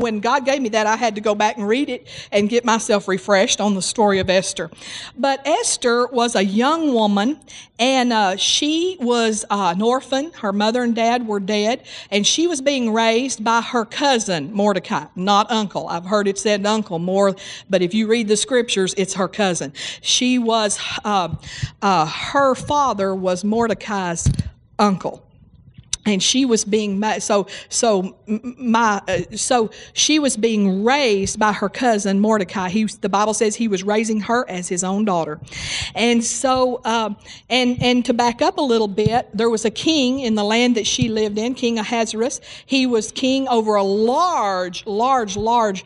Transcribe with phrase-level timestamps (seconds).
[0.00, 2.64] when God gave me that, I had to go back and read it and get
[2.64, 4.70] myself refreshed on the story of Esther.
[5.16, 7.38] But Esther was a young woman,
[7.78, 10.32] and uh, she was uh, an orphan.
[10.32, 15.06] Her mother and dad were dead, and she was being raised by her cousin Mordecai,
[15.14, 15.88] not uncle.
[15.88, 17.36] I've heard it said uncle more,
[17.68, 19.72] but if you read the scriptures, it's her cousin.
[20.00, 21.34] She was, uh,
[21.82, 24.28] uh her father was Mordecai's
[24.78, 25.29] uncle
[26.10, 31.68] and she was being so so my uh, so she was being raised by her
[31.68, 32.68] cousin Mordecai.
[32.68, 35.40] He the Bible says he was raising her as his own daughter,
[35.94, 37.16] and so um,
[37.48, 40.76] and and to back up a little bit, there was a king in the land
[40.76, 42.40] that she lived in, King Ahasuerus.
[42.66, 45.84] He was king over a large, large, large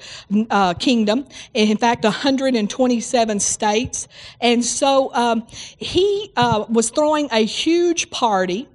[0.51, 1.27] uh, kingdom.
[1.53, 4.09] In fact, 127 states,
[4.41, 8.69] and so um, he uh, was throwing a huge party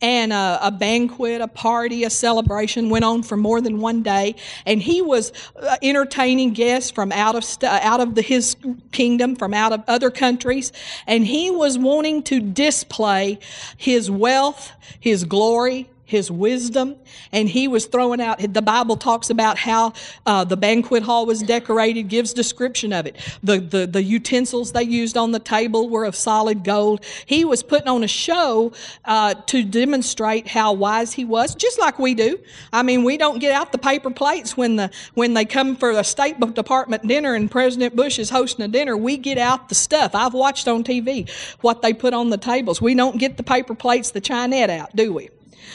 [0.00, 4.34] and a, a, banquet, a party, a celebration went on for more than one day.
[4.64, 8.56] And he was uh, entertaining guests from out of st- out of the, his
[8.92, 10.72] kingdom, from out of other countries,
[11.06, 13.38] and he was wanting to display
[13.76, 16.96] his wealth, his glory, his wisdom,
[17.32, 18.38] and he was throwing out.
[18.54, 19.92] The Bible talks about how
[20.24, 23.16] uh, the banquet hall was decorated, gives description of it.
[23.42, 27.04] The, the, the utensils they used on the table were of solid gold.
[27.26, 28.72] He was putting on a show
[29.04, 32.38] uh, to demonstrate how wise he was, just like we do.
[32.72, 35.92] I mean, we don't get out the paper plates when the when they come for
[35.92, 38.96] the State Department dinner and President Bush is hosting a dinner.
[38.96, 40.14] We get out the stuff.
[40.14, 41.28] I've watched on TV
[41.62, 42.80] what they put on the tables.
[42.80, 45.30] We don't get the paper plates, the Chinet out, do we?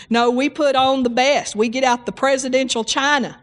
[0.10, 1.56] No, we put on the best.
[1.56, 3.38] We get out the presidential china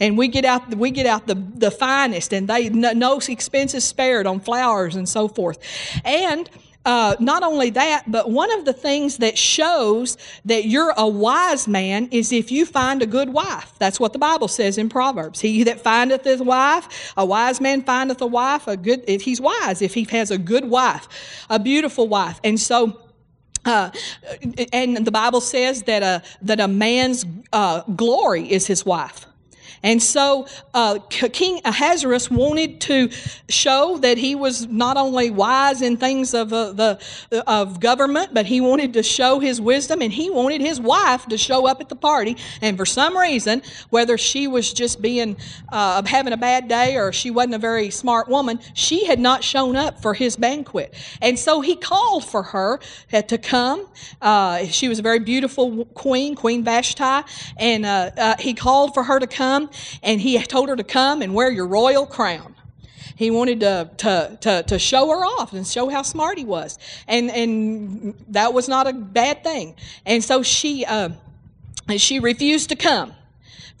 [0.00, 3.84] and we get out we get out the, the finest and they no, no expenses
[3.84, 5.58] spared on flowers and so forth
[6.04, 6.48] and
[6.84, 11.68] uh, not only that, but one of the things that shows that you're a wise
[11.68, 13.72] man is if you find a good wife.
[13.78, 15.40] That's what the Bible says in Proverbs.
[15.40, 18.66] He that findeth a wife, a wise man findeth a wife.
[18.66, 21.06] A good, he's wise if he has a good wife,
[21.48, 22.40] a beautiful wife.
[22.42, 22.98] And so
[23.64, 23.90] uh,
[24.72, 29.26] and the Bible says that a, that a man's uh, glory is his wife.
[29.82, 33.10] And so uh, King Ahasuerus wanted to
[33.48, 37.00] show that he was not only wise in things of, uh, the,
[37.46, 41.36] of government, but he wanted to show his wisdom and he wanted his wife to
[41.36, 42.36] show up at the party.
[42.60, 45.36] And for some reason, whether she was just being
[45.70, 49.42] uh, having a bad day or she wasn't a very smart woman, she had not
[49.42, 50.94] shown up for his banquet.
[51.20, 52.78] And so he called for her
[53.12, 53.88] uh, to come.
[54.20, 59.18] Uh, she was a very beautiful queen, Queen Vashti, and uh, he called for her
[59.18, 59.70] to come
[60.02, 62.54] and he told her to come and wear your royal crown.
[63.14, 66.78] He wanted to, to, to, to show her off and show how smart he was.
[67.06, 69.76] And, and that was not a bad thing.
[70.06, 71.10] And so she, uh,
[71.96, 73.14] she refused to come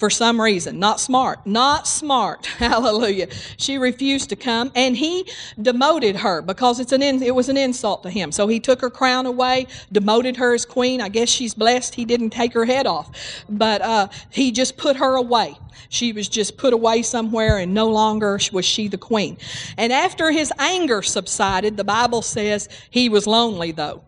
[0.02, 0.80] for some reason.
[0.80, 1.46] Not smart.
[1.46, 2.46] Not smart.
[2.58, 3.28] Hallelujah.
[3.56, 5.30] She refused to come and he
[5.60, 8.32] demoted her because it's an in, it was an insult to him.
[8.32, 11.00] So he took her crown away, demoted her as queen.
[11.00, 13.44] I guess she's blessed he didn't take her head off.
[13.48, 15.56] But uh, he just put her away.
[15.88, 19.38] She was just put away somewhere and no longer was she the queen.
[19.76, 24.02] And after his anger subsided, the Bible says he was lonely though.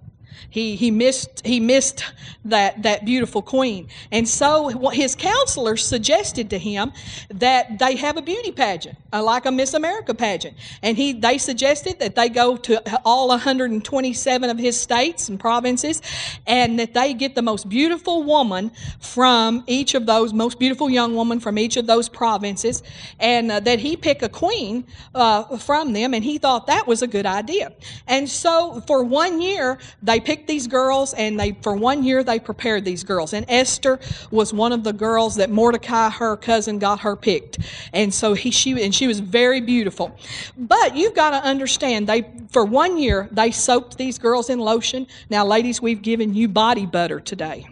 [0.54, 2.04] He, he missed, he missed
[2.44, 3.88] that, that beautiful queen.
[4.12, 6.92] And so his counselors suggested to him
[7.28, 10.56] that they have a beauty pageant, uh, like a Miss America pageant.
[10.81, 16.00] And he, they suggested that they go to all 127 of his states and provinces
[16.47, 21.16] and that they get the most beautiful woman from each of those, most beautiful young
[21.16, 22.84] woman from each of those provinces,
[23.19, 24.86] and uh, that he pick a queen
[25.16, 26.15] uh, from them.
[26.15, 27.72] And he thought that was a good idea.
[28.06, 32.22] And so for one year, they picked picked these girls and they for one year
[32.22, 33.32] they prepared these girls.
[33.32, 33.99] And esther
[34.31, 37.59] was one of the girls that mordecai her cousin got her picked.
[37.93, 40.16] And so he she and she was very beautiful.
[40.56, 45.06] But you've got to understand they for one year they soaked these girls in lotion.
[45.31, 47.66] Now ladies we've given you body butter today.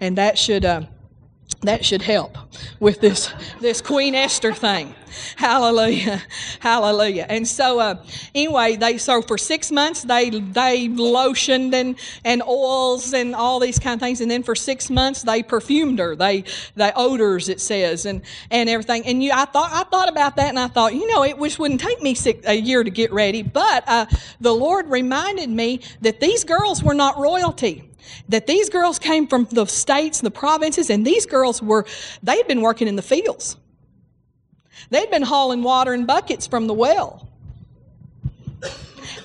[0.00, 0.82] And that should uh,
[1.62, 2.36] that should help
[2.80, 4.94] with this this Queen Esther thing.
[5.36, 6.22] Hallelujah,
[6.60, 7.26] Hallelujah.
[7.28, 7.96] And so, uh,
[8.34, 13.78] anyway, they so for six months they they lotioned and and oils and all these
[13.78, 16.16] kind of things, and then for six months they perfumed her.
[16.16, 16.44] They
[16.74, 19.06] the odors it says and and everything.
[19.06, 21.58] And you, I thought I thought about that, and I thought, you know, it which
[21.58, 24.06] wouldn't take me six, a year to get ready, but uh,
[24.40, 27.90] the Lord reminded me that these girls were not royalty
[28.28, 31.86] that these girls came from the states and the provinces, and these girls were,
[32.22, 33.56] they'd been working in the fields.
[34.90, 37.28] They'd been hauling water in buckets from the well.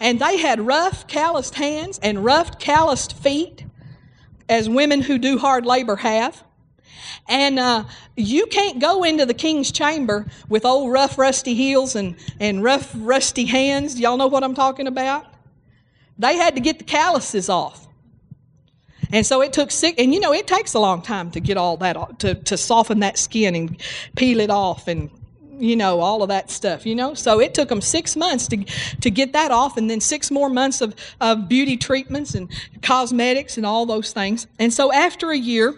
[0.02, 3.66] And they had rough, calloused hands and rough, calloused feet,
[4.48, 6.44] as women who do hard labor have.
[7.28, 7.84] And uh,
[8.16, 12.92] you can't go into the king's chamber with old rough, rusty heels and, and rough,
[12.96, 14.00] rusty hands.
[14.00, 15.28] Y'all know what I'm talking about?
[16.18, 17.88] They had to get the calluses off.
[19.12, 21.58] And so it took six, and you know, it takes a long time to get
[21.58, 23.82] all that, to, to soften that skin and
[24.16, 25.10] peel it off and
[25.60, 27.14] you know, all of that stuff, you know.
[27.14, 28.64] So it took them six months to,
[29.02, 32.50] to get that off, and then six more months of, of beauty treatments and
[32.82, 34.48] cosmetics and all those things.
[34.58, 35.78] And so after a year,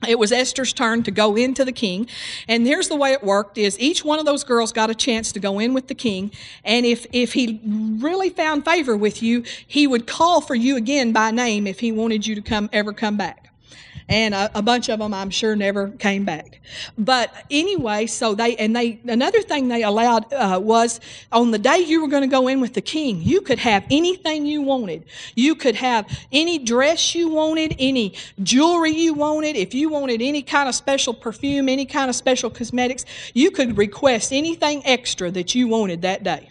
[0.08, 2.08] it was Esther's turn to go into the king.
[2.46, 5.32] And here's the way it worked is each one of those girls got a chance
[5.32, 6.30] to go in with the king.
[6.64, 11.12] And if, if he really found favor with you, he would call for you again
[11.12, 13.47] by name if he wanted you to come ever come back
[14.08, 16.60] and a, a, bunch of them I'm sure never came back.
[16.96, 21.00] But anyway, so they and they another thing they allowed uh, was
[21.30, 23.84] on the day you were going to go in with the king, you could have
[23.90, 25.04] anything you wanted.
[25.34, 29.56] You could have any dress you wanted, any jewelry you wanted.
[29.56, 33.04] If you wanted any kind of special perfume, any kind of special cosmetics,
[33.34, 36.50] you could request anything extra that you wanted that day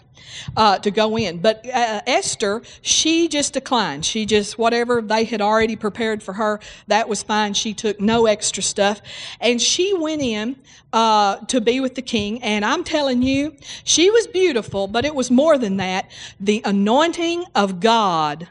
[0.56, 1.40] uh, to go in.
[1.40, 4.06] But uh, Esther, she just declined.
[4.06, 7.54] She just, whatever they had already prepared for her, that was fine.
[7.54, 9.02] She took no extra stuff.
[9.40, 10.56] And she went in
[10.94, 12.42] uh, to be with the king.
[12.44, 16.10] And I'm telling you, she was beautiful, but it was more than that.
[16.40, 18.48] The anointing of God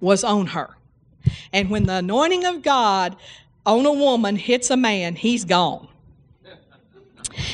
[0.00, 0.76] was on her.
[1.52, 3.16] And when the anointing of God
[3.64, 5.88] on a woman hits a man, he's gone.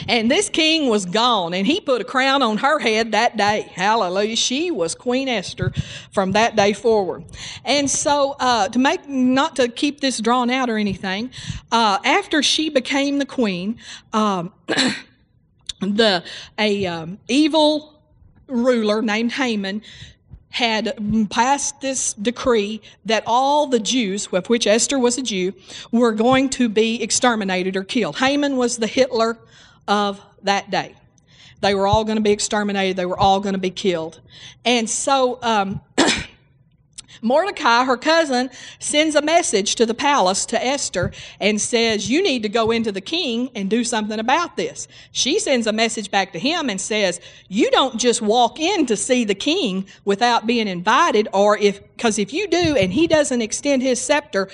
[0.08, 3.70] And this king was gone, and he put a crown on her head that day.
[3.73, 4.37] Hallelujah.
[4.37, 5.73] She was Queen Esther
[6.11, 7.25] from that day forward.
[7.64, 11.31] And so, uh, to make, not to keep this drawn out or anything,
[11.70, 13.79] uh, after she became the queen,
[14.12, 14.52] um,
[15.81, 16.23] the
[16.58, 18.02] a um, evil
[18.46, 19.82] ruler named Haman
[20.52, 20.94] had
[21.31, 25.55] passed this decree that all the Jews, of which Esther was a Jew,
[25.90, 28.17] were going to be exterminated or killed.
[28.19, 29.38] Haman was the Hitler
[29.87, 30.94] of that day.
[31.61, 32.96] They were all going to be exterminated.
[32.96, 34.20] They were all going to be killed.
[34.64, 35.81] And so um,
[37.23, 38.50] Mordecai, her cousin,
[38.81, 42.90] sends a message to the palace to Esther and says, You need to go into
[42.90, 44.88] the king and do something about this.
[45.12, 48.96] She sends a message back to him and says, You don't just walk in to
[48.96, 53.40] see the king without being invited, or if, because if you do and he doesn't
[53.40, 54.49] extend his scepter,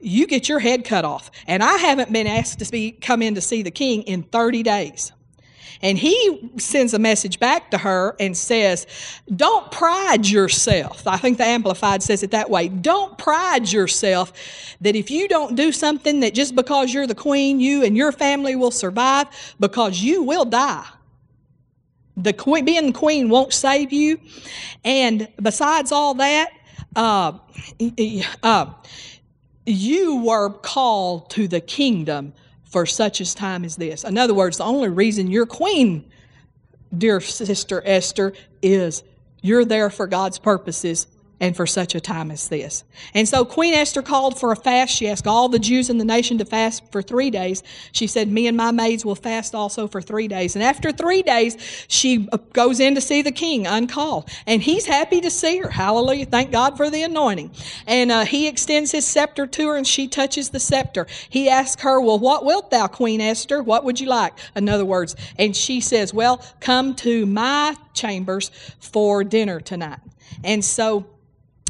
[0.00, 1.30] you get your head cut off.
[1.46, 4.62] And I haven't been asked to be, come in to see the king in 30
[4.62, 5.12] days.
[5.82, 8.86] And he sends a message back to her and says,
[9.34, 11.06] Don't pride yourself.
[11.06, 12.68] I think the Amplified says it that way.
[12.68, 14.32] Don't pride yourself
[14.82, 18.12] that if you don't do something, that just because you're the queen, you and your
[18.12, 19.26] family will survive,
[19.58, 20.86] because you will die.
[22.18, 24.20] The queen, being the queen won't save you.
[24.84, 26.50] And besides all that,
[26.94, 27.38] uh,
[28.42, 28.66] uh,
[29.70, 32.32] you were called to the kingdom
[32.64, 34.04] for such a time as this.
[34.04, 36.10] In other words, the only reason you're queen,
[36.96, 38.32] dear sister Esther,
[38.62, 39.02] is
[39.42, 41.06] you're there for God's purposes
[41.40, 42.84] and for such a time as this.
[43.14, 44.94] And so Queen Esther called for a fast.
[44.94, 47.62] She asked all the Jews in the nation to fast for three days.
[47.92, 50.54] She said, Me and my maids will fast also for three days.
[50.54, 51.56] And after three days,
[51.88, 54.28] she uh, goes in to see the king uncalled.
[54.46, 55.70] And he's happy to see her.
[55.70, 56.26] Hallelujah.
[56.26, 57.52] Thank God for the anointing.
[57.86, 61.06] And uh, he extends his scepter to her and she touches the scepter.
[61.30, 63.62] He asks her, Well, what wilt thou, Queen Esther?
[63.62, 64.34] What would you like?
[64.54, 70.00] In other words, and she says, Well, come to my chambers for dinner tonight.
[70.44, 71.06] And so,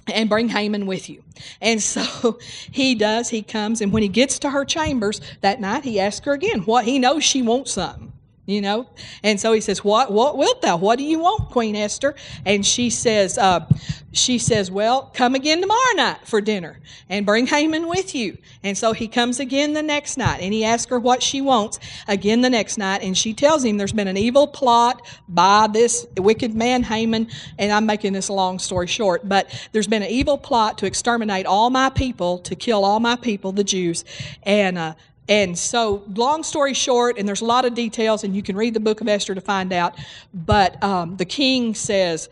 [0.07, 1.23] and bring Haman with you.
[1.61, 2.39] And so
[2.71, 3.29] he does.
[3.31, 6.61] He comes, and when he gets to her chambers that night, he asks her again
[6.61, 8.13] what he knows she wants something
[8.51, 8.87] you know?
[9.23, 10.77] And so he says what what wilt thou?
[10.77, 12.15] What do you want queen esther?
[12.45, 13.67] And she says uh,
[14.13, 18.39] she says well come again tomorrow night for dinner and bring haman with you.
[18.63, 21.79] And so he comes again the next night and he asks her what she wants
[22.09, 23.03] again the next night.
[23.03, 27.29] And she tells him there's been an evil plot by this wicked man haman.
[27.59, 30.87] And i'm making this a long story short but there's been an evil plot to
[30.87, 34.05] exterminate all my people to kill all my people the jews.
[34.43, 34.95] And uh,
[35.29, 38.75] and so, long story short, and there's a lot of details, and you can read
[38.75, 39.97] the book of Esther to find out.
[40.35, 42.29] But um, the king says,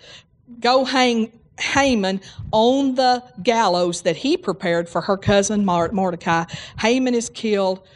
[0.61, 2.21] Go hang Haman
[2.53, 6.45] on the gallows that he prepared for her cousin Mordecai.
[6.79, 7.87] Haman is killed.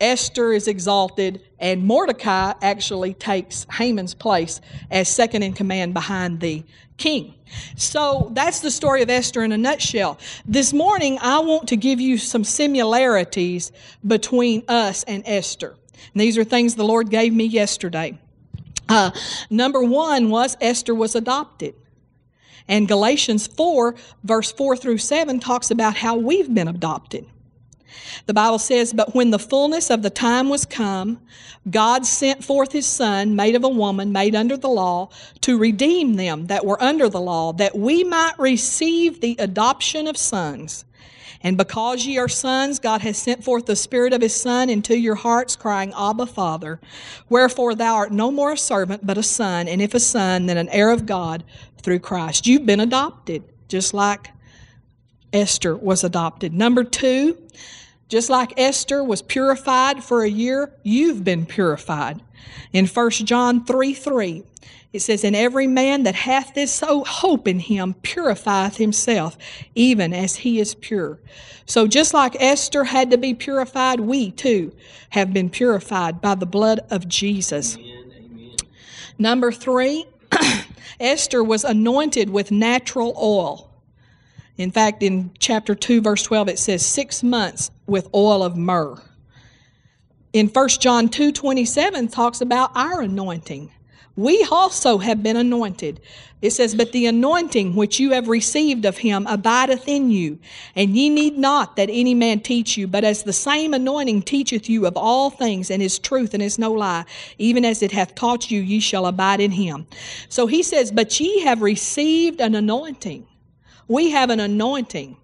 [0.00, 6.64] Esther is exalted, and Mordecai actually takes Haman's place as second in command behind the
[6.96, 7.34] king.
[7.76, 10.18] So that's the story of Esther in a nutshell.
[10.46, 13.72] This morning, I want to give you some similarities
[14.06, 15.76] between us and Esther.
[16.12, 18.18] And these are things the Lord gave me yesterday.
[18.88, 19.10] Uh,
[19.50, 21.74] number one was Esther was adopted.
[22.68, 27.26] And Galatians 4, verse 4 through 7, talks about how we've been adopted.
[28.26, 31.20] The Bible says, But when the fullness of the time was come,
[31.70, 35.10] God sent forth his Son, made of a woman, made under the law,
[35.42, 40.16] to redeem them that were under the law, that we might receive the adoption of
[40.16, 40.84] sons.
[41.42, 44.96] And because ye are sons, God has sent forth the Spirit of His Son into
[44.96, 46.80] your hearts, crying, Abba, Father.
[47.30, 50.58] Wherefore thou art no more a servant, but a son, and if a son, then
[50.58, 51.42] an heir of God
[51.80, 52.46] through Christ.
[52.46, 54.30] You've been adopted, just like
[55.32, 56.52] Esther was adopted.
[56.52, 57.38] Number two,
[58.10, 62.20] just like Esther was purified for a year, you've been purified.
[62.72, 64.42] In 1 John 3 3,
[64.92, 69.38] it says, And every man that hath this hope in him purifieth himself,
[69.76, 71.20] even as he is pure.
[71.66, 74.74] So just like Esther had to be purified, we too
[75.10, 77.76] have been purified by the blood of Jesus.
[77.76, 78.56] Amen, amen.
[79.18, 80.06] Number three,
[81.00, 83.69] Esther was anointed with natural oil.
[84.60, 89.00] In fact, in chapter 2, verse 12, it says, six months with oil of myrrh.
[90.34, 93.72] In 1 John 2 27 talks about our anointing.
[94.16, 96.00] We also have been anointed.
[96.42, 100.38] It says, But the anointing which you have received of him abideth in you,
[100.76, 104.68] and ye need not that any man teach you, but as the same anointing teacheth
[104.68, 107.06] you of all things, and is truth and is no lie,
[107.38, 109.86] even as it hath taught you, ye shall abide in him.
[110.28, 113.26] So he says, But ye have received an anointing.
[113.90, 115.16] We have an anointing.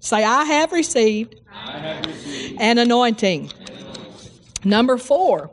[0.00, 2.60] Say, I have received, I have received.
[2.60, 3.52] an anointing.
[4.64, 5.52] Number four,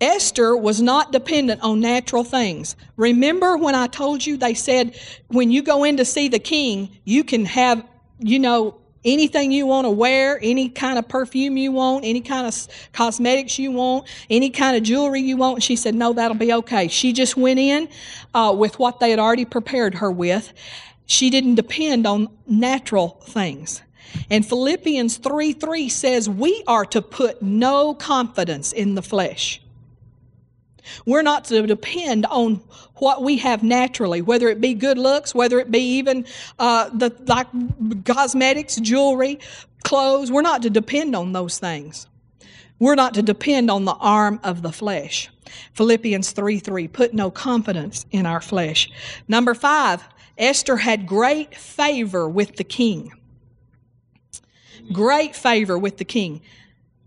[0.00, 2.74] Esther was not dependent on natural things.
[2.96, 6.98] Remember when I told you they said when you go in to see the king,
[7.04, 7.86] you can have,
[8.18, 12.48] you know, anything you want to wear, any kind of perfume you want, any kind
[12.48, 15.62] of cosmetics you want, any kind of jewelry you want.
[15.62, 16.88] she said, No, that'll be okay.
[16.88, 17.88] She just went in
[18.34, 20.52] uh, with what they had already prepared her with.
[21.08, 23.80] She didn't depend on natural things.
[24.30, 29.60] And Philippians 3 3 says, We are to put no confidence in the flesh.
[31.06, 32.56] We're not to depend on
[32.96, 36.26] what we have naturally, whether it be good looks, whether it be even
[36.58, 37.46] uh, the like
[38.04, 39.38] cosmetics, jewelry,
[39.84, 40.30] clothes.
[40.30, 42.06] We're not to depend on those things.
[42.78, 45.30] We're not to depend on the arm of the flesh.
[45.72, 48.90] Philippians 3 3, put no confidence in our flesh.
[49.26, 50.06] Number five,
[50.38, 53.12] Esther had great favor with the king.
[54.92, 56.40] Great favor with the king.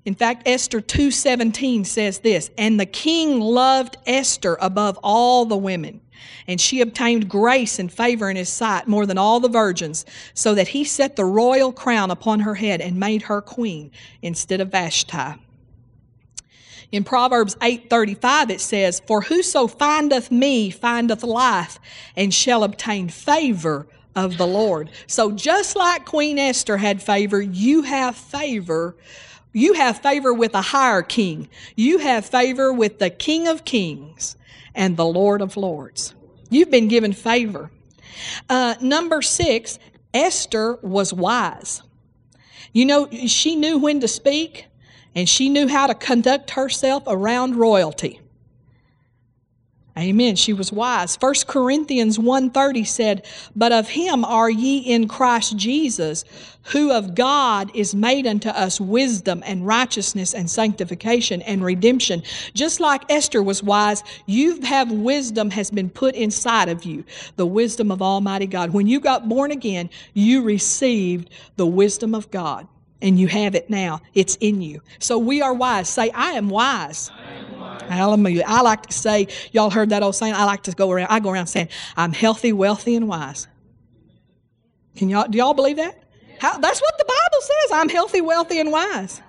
[0.04, 6.02] In fact, Esther 2:17 says this, and the king loved Esther above all the women,
[6.48, 10.56] and she obtained grace and favor in his sight more than all the virgins, so
[10.56, 14.72] that he set the royal crown upon her head and made her queen instead of
[14.72, 15.36] Vashti.
[16.92, 21.80] In Proverbs 8:35 it says, "For whoso findeth me findeth life
[22.16, 27.84] and shall obtain favor of the Lord." So just like Queen Esther had favor, you
[27.84, 28.96] have favor
[29.54, 31.50] you have favor with a higher king.
[31.76, 34.38] You have favor with the King of Kings
[34.74, 36.14] and the Lord of Lords.
[36.50, 37.70] You've been given favor.
[38.50, 39.78] Uh, number six,
[40.14, 41.82] Esther was wise.
[42.74, 44.68] You know, she knew when to speak
[45.16, 48.20] and she knew how to conduct herself around royalty.
[49.98, 50.38] Amen.
[50.38, 51.18] She was wise.
[51.18, 56.24] 1 Corinthians 1:30 said, "But of him are ye in Christ Jesus,
[56.72, 62.80] who of God is made unto us wisdom and righteousness and sanctification and redemption." Just
[62.80, 67.04] like Esther was wise, you have wisdom has been put inside of you,
[67.36, 68.72] the wisdom of Almighty God.
[68.72, 72.66] When you got born again, you received the wisdom of God,
[73.02, 74.02] and you have it now.
[74.14, 74.82] It's in you.
[75.00, 75.90] So we are wise.
[75.90, 77.52] Say, "I am wise." I am
[77.92, 78.44] Hallelujah.
[78.48, 80.34] I like to say, y'all heard that old saying?
[80.34, 81.68] I like to go around, I go around saying,
[81.98, 83.48] I'm healthy, wealthy, and wise.
[84.96, 86.02] Can y'all, do y'all believe that?
[86.40, 87.72] How, that's what the Bible says.
[87.74, 89.22] I'm healthy, wealthy, and wise.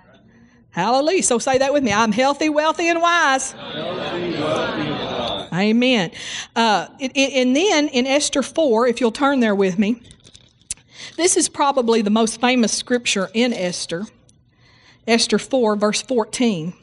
[0.71, 1.23] Hallelujah.
[1.23, 1.93] So say that with me.
[1.93, 3.53] I'm healthy, wealthy, and wise.
[3.53, 5.49] Healthy, wealthy, wise.
[5.53, 6.11] Amen.
[6.57, 10.01] Uh, and then in Esther 4, if you'll turn there with me,
[11.17, 14.07] this is probably the most famous scripture in Esther.
[15.07, 16.75] Esther 4, verse 14.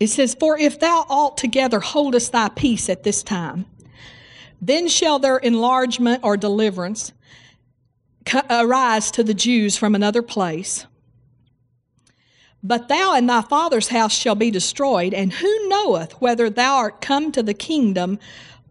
[0.00, 3.66] It says, For if thou altogether holdest thy peace at this time,
[4.60, 7.12] then shall their enlargement or deliverance
[8.50, 10.86] arise to the Jews from another place.
[12.62, 17.00] But thou and thy father's house shall be destroyed, and who knoweth whether thou art
[17.00, 18.20] come to the kingdom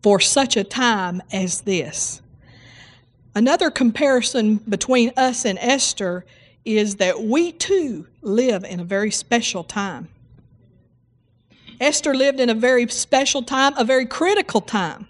[0.02, 2.22] for such a time as this?
[3.34, 6.26] Another comparison between us and Esther
[6.66, 10.10] is that we too live in a very special time.
[11.80, 15.08] Esther lived in a very special time, a very critical time.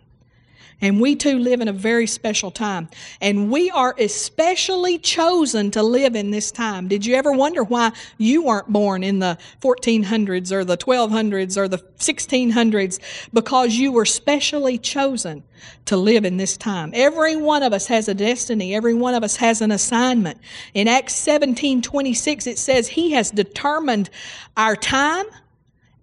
[0.82, 2.90] And we too live in a very special time.
[3.22, 6.88] And we are especially chosen to live in this time.
[6.88, 11.68] Did you ever wonder why you weren't born in the 1400s or the 1200s or
[11.68, 13.00] the 1600s?
[13.32, 15.44] Because you were specially chosen
[15.86, 16.92] to live in this time.
[16.96, 18.74] Every one of us has a destiny.
[18.74, 20.40] Every one of us has an assignment.
[20.74, 24.10] In Acts 17 26, it says, He has determined
[24.58, 25.26] our time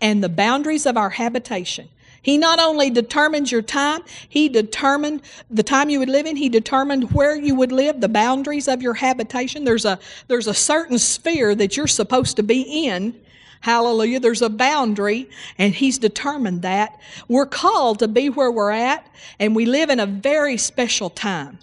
[0.01, 1.89] and the boundaries of our habitation.
[2.23, 6.49] He not only determined your time, He determined the time you would live in, He
[6.49, 9.65] determined where you would live, the boundaries of your habitation.
[9.65, 13.19] There's a, there's a certain sphere that you're supposed to be in.
[13.61, 14.21] Hallelujah.
[14.21, 17.01] There's a boundary, and He's determined that.
[17.29, 19.07] We're called to be where we're at,
[19.39, 21.59] and we live in a very special time.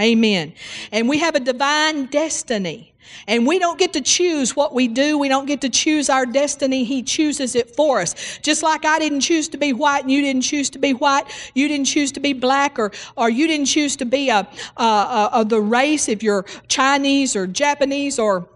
[0.00, 0.52] Amen.
[0.92, 2.94] And we have a divine destiny.
[3.26, 5.18] And we don't get to choose what we do.
[5.18, 6.84] We don't get to choose our destiny.
[6.84, 8.38] He chooses it for us.
[8.42, 11.24] Just like I didn't choose to be white and you didn't choose to be white.
[11.54, 14.82] You didn't choose to be black or, or you didn't choose to be a, a,
[14.82, 18.48] a, a the race if you're Chinese or Japanese or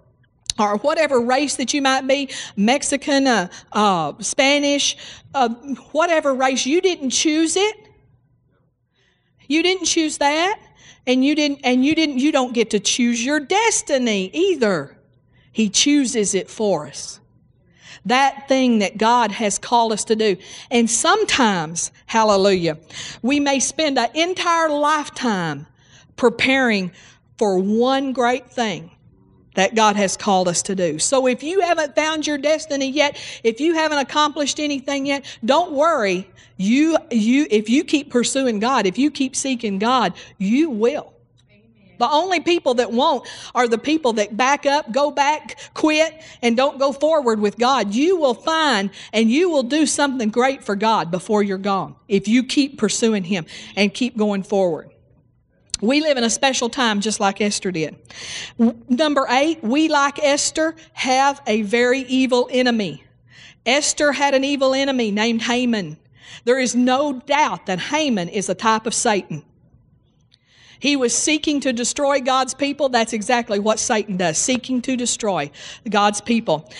[0.59, 4.97] or whatever race that you might be, Mexican, uh, uh, Spanish,
[5.35, 5.49] uh,
[5.93, 7.77] whatever race, you didn't choose it.
[9.49, 10.59] You didn't choose that.
[11.07, 14.97] And you didn't and you didn't you don't get to choose your destiny either.
[15.51, 17.21] He chooses it for us.
[18.05, 20.37] That thing that God has called us to do.
[20.71, 22.79] And sometimes, hallelujah,
[23.21, 25.67] we may spend an entire lifetime
[26.17, 26.91] preparing
[27.39, 28.91] for one great thing
[29.55, 30.99] that God has called us to do.
[30.99, 35.73] So if you haven't found your destiny yet, if you haven't accomplished anything yet, don't
[35.73, 36.29] worry.
[36.57, 41.13] You, you, if you keep pursuing God, if you keep seeking God, you will.
[41.99, 46.57] The only people that won't are the people that back up, go back, quit, and
[46.57, 47.95] don't go forward with God.
[47.95, 52.27] You will find and you will do something great for God before you're gone if
[52.27, 54.92] you keep pursuing Him and keep going forward.
[55.83, 57.97] We live in a special time just like Esther did.
[58.89, 63.03] Number eight, we, like Esther, have a very evil enemy.
[63.67, 65.99] Esther had an evil enemy named Haman.
[66.45, 69.45] There is no doubt that Haman is a type of Satan.
[70.79, 72.89] He was seeking to destroy God's people.
[72.89, 75.51] That's exactly what Satan does, seeking to destroy
[75.91, 76.71] God's people.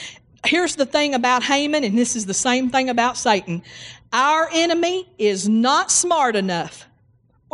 [0.47, 3.65] Here's the thing about Haman, and this is the same thing about Satan.
[4.13, 6.87] Our enemy is not smart enough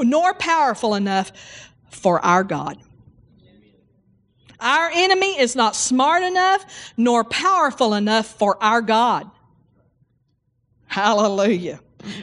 [0.05, 1.33] nor powerful enough
[1.91, 2.79] for our God.
[4.61, 6.65] Our enemy is not smart enough
[6.97, 9.31] nor powerful enough for our God.
[10.87, 11.81] Hallelujah.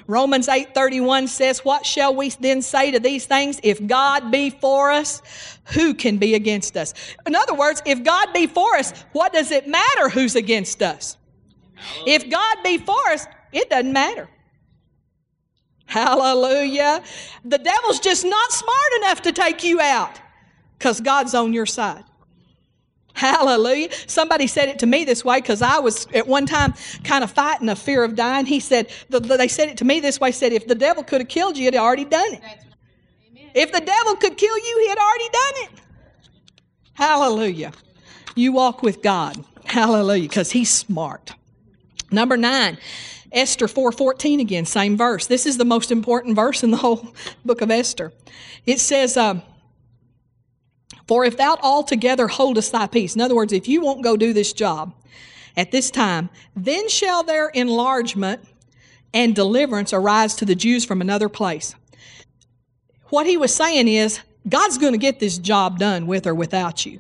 [0.07, 3.59] Romans 8:31 says, "What shall we then say to these things?
[3.61, 5.21] If God be for us,
[5.65, 6.93] who can be against us?"
[7.25, 11.17] In other words, if God be for us, what does it matter who's against us?
[12.05, 14.29] If God be for us, it doesn't matter.
[15.95, 17.01] Hallelujah.
[17.45, 20.19] The devil's just not smart enough to take you out
[20.77, 22.03] because God's on your side.
[23.13, 23.88] Hallelujah.
[24.05, 26.73] Somebody said it to me this way because I was at one time
[27.05, 28.45] kind of fighting a fear of dying.
[28.45, 31.29] He said, they said it to me this way, said, if the devil could have
[31.29, 32.41] killed you, he'd already done it.
[33.53, 35.69] If the devil could kill you, he had already done it.
[36.91, 37.71] Hallelujah.
[38.36, 39.41] You walk with God.
[39.63, 41.31] Hallelujah, because he's smart.
[42.12, 42.77] Number nine,
[43.31, 45.27] Esther 4:14 again, same verse.
[45.27, 47.13] This is the most important verse in the whole
[47.45, 48.13] book of Esther.
[48.65, 49.41] It says, uh,
[51.07, 54.33] "For if thou altogether holdest thy peace," in other words, if you won't go do
[54.33, 54.93] this job
[55.57, 58.41] at this time, then shall their enlargement
[59.13, 61.73] and deliverance arise to the Jews from another place.
[63.09, 66.85] What he was saying is, God's going to get this job done with or without
[66.85, 66.99] you.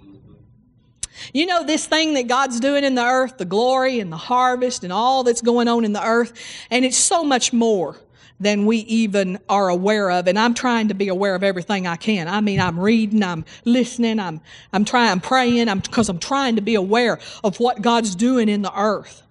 [1.33, 4.83] You know, this thing that God's doing in the earth, the glory and the harvest
[4.83, 6.33] and all that's going on in the earth,
[6.69, 7.95] and it's so much more
[8.39, 10.27] than we even are aware of.
[10.27, 12.27] And I'm trying to be aware of everything I can.
[12.27, 14.41] I mean, I'm reading, I'm listening, I'm,
[14.73, 18.49] I'm trying, I'm praying, I'm, because I'm trying to be aware of what God's doing
[18.49, 19.23] in the earth.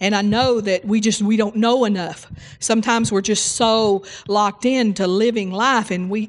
[0.00, 2.26] And I know that we just, we don't know enough.
[2.58, 5.90] Sometimes we're just so locked into living life.
[5.90, 6.26] And we,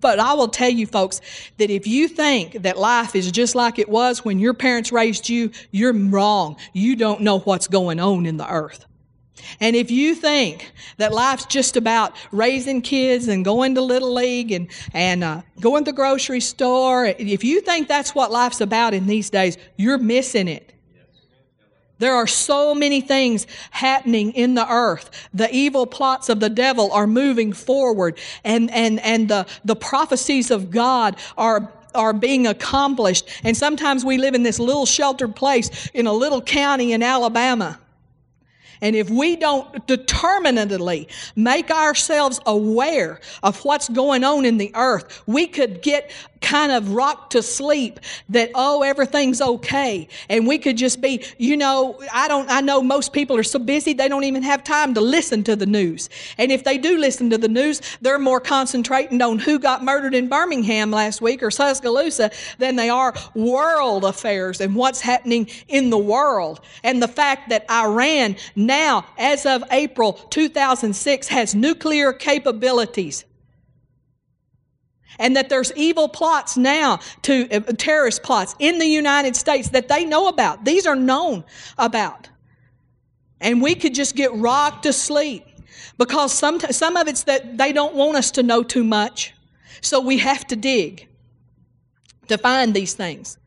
[0.00, 1.20] but I will tell you folks
[1.56, 5.28] that if you think that life is just like it was when your parents raised
[5.28, 6.56] you, you're wrong.
[6.72, 8.84] You don't know what's going on in the earth.
[9.60, 14.52] And if you think that life's just about raising kids and going to Little League
[14.52, 18.94] and, and uh, going to the grocery store, if you think that's what life's about
[18.94, 20.74] in these days, you're missing it.
[21.98, 25.28] There are so many things happening in the earth.
[25.34, 30.50] The evil plots of the devil are moving forward and, and, and the, the prophecies
[30.50, 33.28] of God are are being accomplished.
[33.44, 37.80] And sometimes we live in this little sheltered place in a little county in Alabama.
[38.80, 45.22] And if we don't determinedly make ourselves aware of what's going on in the earth,
[45.26, 50.08] we could get kind of rocked to sleep that oh everything's okay.
[50.28, 53.58] And we could just be you know i don't i know most people are so
[53.58, 56.08] busy they don't even have time to listen to the news.
[56.38, 60.14] And if they do listen to the news they're more concentrating on who got murdered
[60.14, 65.90] in birmingham last week or tuscaloosa than they are world affairs and what's happening in
[65.90, 66.60] the world.
[66.82, 73.24] And the fact that iran now as of april 2006 has nuclear capabilities
[75.18, 79.88] and that there's evil plots now to uh, terrorist plots in the United States that
[79.88, 80.64] they know about.
[80.64, 81.44] These are known
[81.76, 82.28] about.
[83.40, 85.46] And we could just get rocked to sleep
[85.96, 89.34] because some, some of it's that they don't want us to know too much.
[89.80, 91.08] So we have to dig
[92.28, 93.38] to find these things.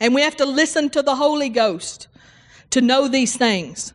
[0.00, 2.08] And we have to listen to the Holy Ghost
[2.70, 3.92] to know these things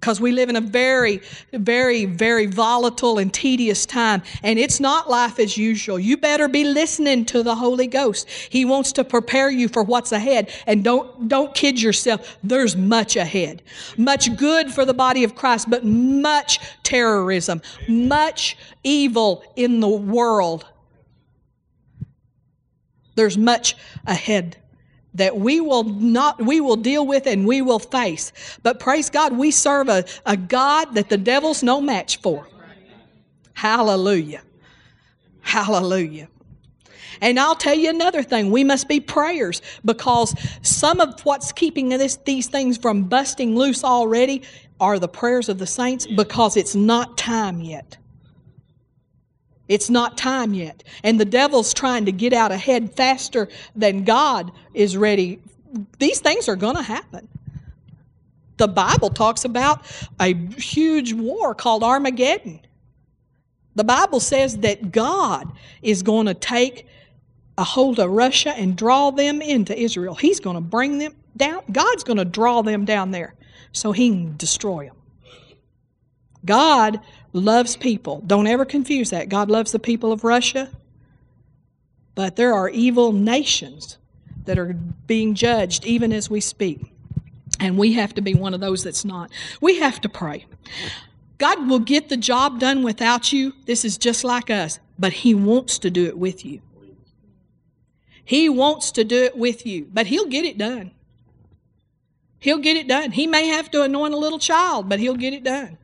[0.00, 1.20] because we live in a very,
[1.52, 4.22] very, very volatile and tedious time.
[4.42, 5.98] And it's not life as usual.
[5.98, 8.28] You better be listening to the Holy Ghost.
[8.28, 10.52] He wants to prepare you for what's ahead.
[10.66, 12.38] And don't, don't kid yourself.
[12.44, 13.62] There's much ahead.
[13.96, 20.64] Much good for the body of Christ, but much terrorism, much evil in the world.
[23.16, 23.74] There's much
[24.06, 24.56] ahead
[25.14, 29.36] that we will not we will deal with and we will face but praise god
[29.36, 32.46] we serve a, a god that the devil's no match for
[33.54, 34.42] hallelujah
[35.40, 36.28] hallelujah
[37.20, 38.50] and I'll tell you another thing.
[38.50, 43.84] We must be prayers because some of what's keeping this, these things from busting loose
[43.84, 44.42] already
[44.80, 47.97] are the prayers of the saints because it's not time yet.
[49.68, 50.82] It's not time yet.
[51.04, 55.40] And the devil's trying to get out ahead faster than God is ready.
[55.98, 57.28] These things are going to happen.
[58.56, 59.84] The Bible talks about
[60.18, 62.60] a huge war called Armageddon.
[63.76, 65.52] The Bible says that God
[65.82, 66.86] is going to take
[67.56, 70.14] a hold of Russia and draw them into Israel.
[70.14, 71.62] He's going to bring them down.
[71.70, 73.34] God's going to draw them down there
[73.72, 74.96] so he can destroy them.
[76.44, 77.00] God
[77.32, 78.22] loves people.
[78.26, 79.28] Don't ever confuse that.
[79.28, 80.70] God loves the people of Russia,
[82.14, 83.98] but there are evil nations
[84.44, 84.74] that are
[85.06, 86.80] being judged even as we speak.
[87.60, 89.30] And we have to be one of those that's not.
[89.60, 90.46] We have to pray.
[91.38, 93.52] God will get the job done without you.
[93.66, 96.60] This is just like us, but He wants to do it with you.
[98.24, 100.92] He wants to do it with you, but He'll get it done.
[102.40, 103.12] He'll get it done.
[103.12, 105.78] He may have to anoint a little child, but He'll get it done.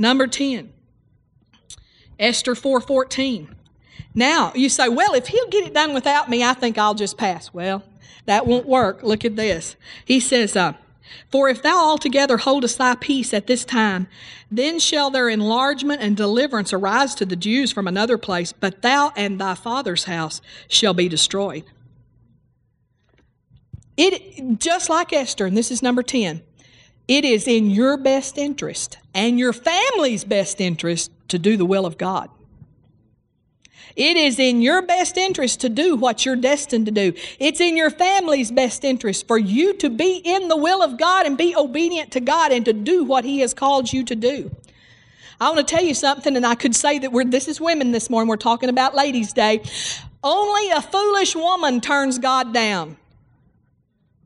[0.00, 0.72] Number 10,
[2.18, 3.54] Esther 4:14.
[4.14, 7.18] Now, you say, "Well, if he'll get it done without me, I think I'll just
[7.18, 7.82] pass." Well,
[8.24, 9.02] that won't work.
[9.02, 9.76] Look at this.
[10.06, 10.72] He says, uh,
[11.30, 14.08] for if thou altogether holdest thy peace at this time,
[14.50, 19.12] then shall their enlargement and deliverance arise to the Jews from another place, but thou
[19.16, 21.64] and thy father's house shall be destroyed.
[23.98, 26.40] It just like Esther, and this is number 10.
[27.08, 31.86] It is in your best interest and your family's best interest to do the will
[31.86, 32.30] of God.
[33.96, 37.12] It is in your best interest to do what you're destined to do.
[37.38, 41.26] It's in your family's best interest for you to be in the will of God
[41.26, 44.50] and be obedient to God and to do what He has called you to do.
[45.40, 47.92] I want to tell you something, and I could say that we're, this is women
[47.92, 48.28] this morning.
[48.28, 49.62] We're talking about Ladies' Day.
[50.22, 52.98] Only a foolish woman turns God down.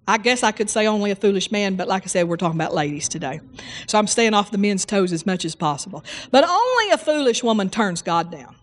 [0.07, 2.61] I guess I could say only a foolish man, but like I said, we're talking
[2.61, 3.41] about ladies today.
[3.87, 6.05] So I'm staying off the men's toes as much as possible.
[6.31, 8.55] But only a foolish woman turns God down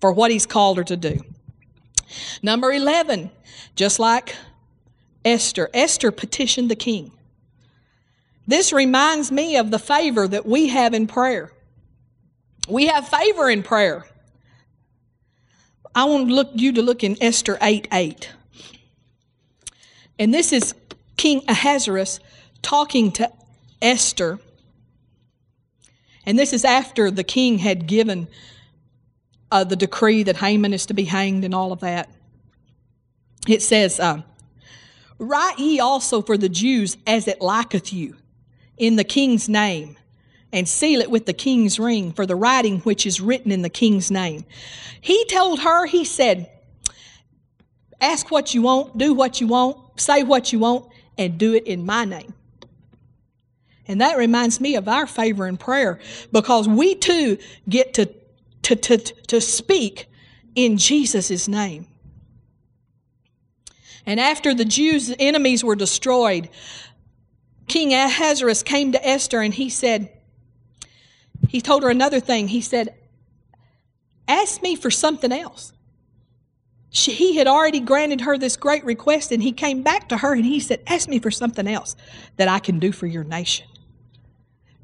[0.00, 1.20] for what he's called her to do.
[2.42, 3.30] Number 11,
[3.76, 4.34] just like
[5.24, 7.12] Esther, Esther petitioned the king.
[8.46, 11.52] This reminds me of the favor that we have in prayer.
[12.68, 14.06] We have favor in prayer.
[15.94, 18.30] I want look, you to look in Esther 8 8.
[20.18, 20.74] And this is
[21.16, 22.20] King Ahasuerus
[22.62, 23.30] talking to
[23.82, 24.38] Esther.
[26.26, 28.28] And this is after the king had given
[29.50, 32.08] uh, the decree that Haman is to be hanged and all of that.
[33.46, 34.22] It says, uh,
[35.18, 38.16] Write ye also for the Jews as it liketh you,
[38.76, 39.96] in the king's name,
[40.52, 43.68] and seal it with the king's ring for the writing which is written in the
[43.68, 44.44] king's name.
[45.00, 46.50] He told her, He said,
[48.00, 51.66] Ask what you want, do what you want, say what you want, and do it
[51.66, 52.34] in my name.
[53.86, 55.98] And that reminds me of our favor in prayer
[56.32, 58.06] because we too get to,
[58.62, 60.06] to, to, to speak
[60.54, 61.86] in Jesus' name.
[64.06, 66.48] And after the Jews' enemies were destroyed,
[67.68, 70.10] King Ahasuerus came to Esther and he said,
[71.54, 72.48] he told her another thing.
[72.48, 72.94] He said,
[74.26, 75.72] Ask me for something else.
[76.94, 80.32] She, he had already granted her this great request, and he came back to her
[80.32, 81.96] and he said, Ask me for something else
[82.36, 83.66] that I can do for your nation.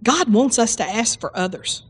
[0.03, 1.85] God wants us to ask for others.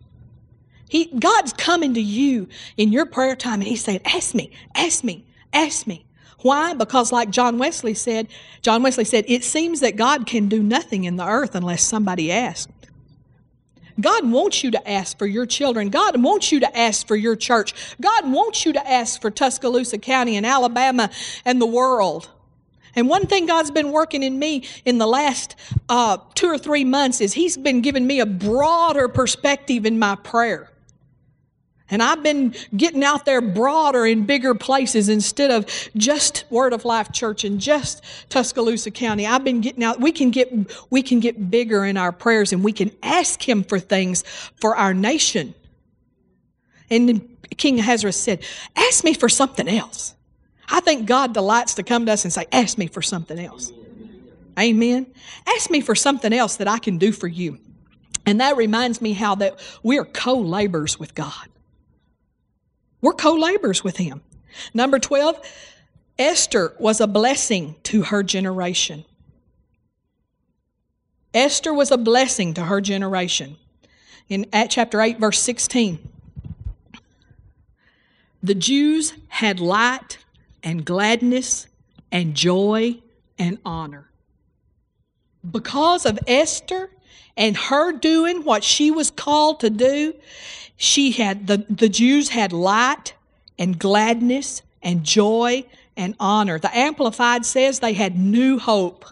[0.90, 5.02] He, God's coming to you in your prayer time and He's saying, Ask me, ask
[5.02, 6.04] me, ask me.
[6.40, 6.74] Why?
[6.74, 8.28] Because, like John Wesley said,
[8.60, 12.30] John Wesley said, it seems that God can do nothing in the earth unless somebody
[12.32, 12.70] asks.
[14.00, 15.90] God wants you to ask for your children.
[15.90, 17.74] God wants you to ask for your church.
[18.00, 21.10] God wants you to ask for Tuscaloosa County and Alabama
[21.44, 22.28] and the world.
[22.96, 25.54] And one thing God's been working in me in the last
[25.88, 30.16] uh, two or three months is He's been giving me a broader perspective in my
[30.16, 30.69] prayer.
[31.90, 36.84] And I've been getting out there broader in bigger places instead of just Word of
[36.84, 39.26] Life Church and just Tuscaloosa County.
[39.26, 40.00] I've been getting out.
[40.00, 40.52] We can get
[40.90, 44.22] we can get bigger in our prayers and we can ask Him for things
[44.60, 45.54] for our nation.
[46.88, 48.44] And King Ahasuerus said,
[48.76, 50.14] "Ask me for something else."
[50.68, 53.72] I think God delights to come to us and say, "Ask me for something else."
[54.58, 55.06] Amen.
[55.46, 57.58] Ask me for something else that I can do for you.
[58.26, 61.48] And that reminds me how that we are co-laborers with God.
[63.00, 64.22] We're co laborers with him.
[64.74, 65.40] Number 12,
[66.18, 69.04] Esther was a blessing to her generation.
[71.32, 73.56] Esther was a blessing to her generation.
[74.28, 75.98] In at chapter 8, verse 16,
[78.42, 80.18] the Jews had light
[80.62, 81.66] and gladness
[82.12, 83.00] and joy
[83.38, 84.10] and honor.
[85.48, 86.90] Because of Esther
[87.36, 90.14] and her doing what she was called to do,
[90.82, 93.12] she had the, the Jews had light
[93.58, 96.58] and gladness and joy and honor.
[96.58, 99.04] The Amplified says they had new hope.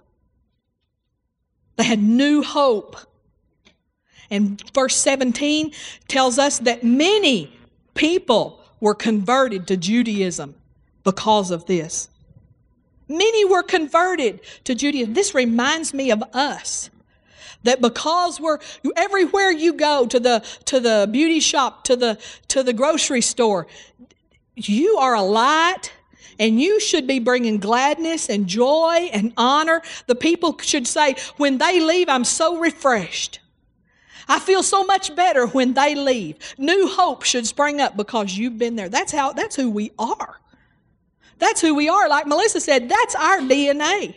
[1.77, 2.97] They had new hope.
[4.31, 5.73] And verse 17
[6.09, 7.53] tells us that many
[7.93, 10.55] people were converted to Judaism
[11.05, 12.09] because of this.
[13.11, 15.13] Many were converted to Judaism.
[15.13, 16.89] This reminds me of us
[17.65, 18.59] that because we're
[18.97, 22.19] everywhere you go to the to the beauty shop to the
[22.49, 23.67] to the grocery store
[24.55, 25.93] you are a light
[26.41, 31.59] and you should be bringing gladness and joy and honor the people should say when
[31.59, 33.41] they leave i'm so refreshed
[34.29, 36.37] I feel so much better when they leave.
[36.59, 38.91] New hope should spring up because you've been there.
[38.91, 40.39] That's how that's who we are.
[41.39, 42.09] That's who we are.
[42.09, 44.17] Like Melissa said, that's our DNA.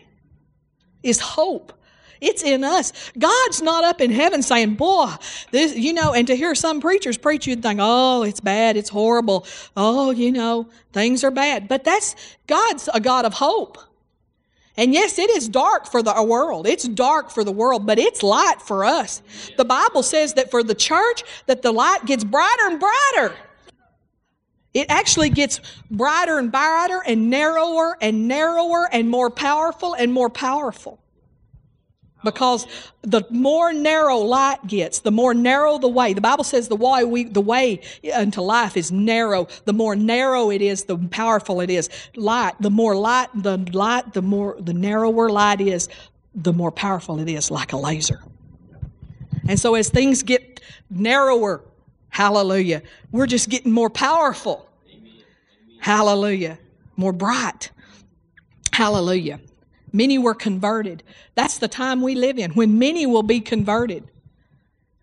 [1.02, 1.74] Is hope.
[2.22, 3.12] It's in us.
[3.18, 5.12] God's not up in heaven saying, boy,
[5.50, 8.90] this, you know, and to hear some preachers preach, you'd think, oh, it's bad, it's
[8.90, 9.48] horrible.
[9.76, 11.68] Oh, you know, things are bad.
[11.68, 13.80] But that's, God's a God of hope.
[14.78, 16.68] And yes, it is dark for the world.
[16.68, 19.24] It's dark for the world, but it's light for us.
[19.58, 23.36] The Bible says that for the church, that the light gets brighter and brighter.
[24.76, 30.30] It actually gets brighter and brighter and narrower and narrower and more powerful and more
[30.30, 31.01] powerful.
[32.24, 32.68] Because
[33.02, 36.14] the more narrow light gets, the more narrow the way.
[36.14, 39.48] The Bible says the way we, the way into life is narrow.
[39.66, 41.90] The more narrow it is, the powerful it is.
[42.16, 45.90] Light, the more light, the light, the more the narrower light is,
[46.36, 48.22] the more powerful it is, like a laser.
[49.48, 51.64] And so as things get narrower,
[52.10, 54.70] hallelujah, we're just getting more powerful.
[55.80, 56.60] Hallelujah.
[56.96, 57.72] More bright.
[58.72, 59.40] Hallelujah.
[59.94, 61.04] Many were converted.
[61.36, 64.08] That's the time we live in when many will be converted.